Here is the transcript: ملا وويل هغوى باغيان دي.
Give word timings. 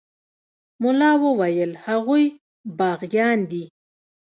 ملا 0.81 1.09
وويل 1.21 1.71
هغوى 1.85 2.23
باغيان 2.77 3.39
دي. 3.51 3.63